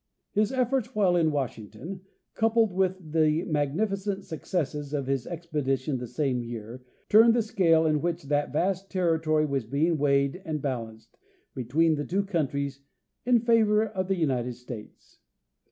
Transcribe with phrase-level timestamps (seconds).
[0.31, 2.01] His efforts while in Washington,
[2.33, 8.01] coupled with the magnificent successes of his expedition the same year, turned the scale in
[8.01, 11.19] which that vast: territory was being weighed and balanced
[11.53, 12.81] be tween the two countries
[13.27, 15.19] in favor of the United States.